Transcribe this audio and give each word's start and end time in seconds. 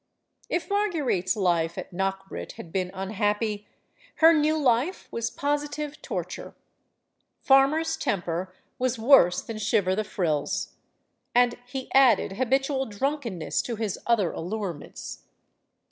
If 0.49 0.67
Marguerite's 0.67 1.35
life 1.35 1.77
at 1.77 1.93
Knockbrit 1.93 2.53
had 2.53 2.71
been 2.71 2.89
unhappy, 2.91 3.67
her 4.15 4.33
new 4.33 4.57
life 4.57 5.07
was 5.11 5.29
positive 5.29 6.01
torture. 6.01 6.55
Farmer's 7.43 7.95
temper 7.95 8.51
was 8.79 8.97
worse 8.97 9.43
than 9.43 9.59
Shiver 9.59 9.95
the 9.95 10.03
Frills.* 10.03 10.73
And 11.35 11.53
he 11.67 11.87
added 11.91 12.31
habitual 12.31 12.87
drunkenness 12.87 13.61
to 13.61 13.75
his 13.75 13.99
other 14.07 14.31
allurements. 14.31 15.25